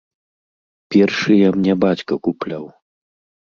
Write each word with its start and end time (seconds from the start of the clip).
Першыя 0.95 1.51
мне 1.59 1.73
бацька 1.85 2.13
купляў. 2.29 2.65